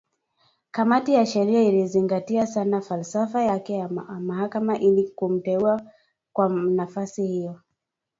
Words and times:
Kamati 0.71 1.13
ya 1.13 1.25
sheria 1.25 1.61
ikizingatia 1.61 2.47
sana 2.47 2.81
falsafa 2.81 3.43
yake 3.43 3.73
ya 3.73 3.89
mahakama, 4.19 4.77
ili 4.79 5.09
kumteua 5.09 5.81
kwa 6.33 6.49
nafasi 6.49 7.27
hiyo. 7.27 7.59